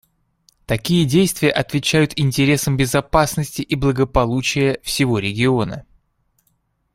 Такие 0.65 1.05
действия 1.05 1.51
отвечают 1.51 2.13
интересам 2.19 2.75
безопасности 2.75 3.61
и 3.61 3.75
благополучия 3.75 4.79
всего 4.81 5.19
региона. 5.19 5.85